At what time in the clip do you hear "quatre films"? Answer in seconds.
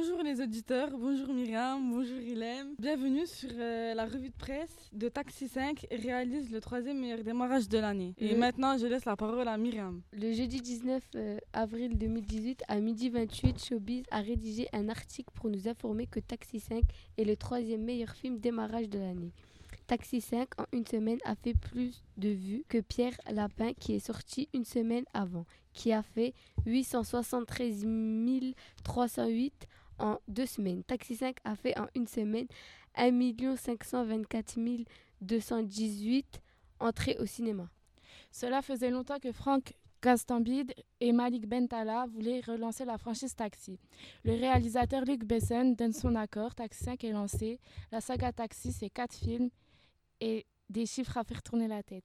48.90-49.50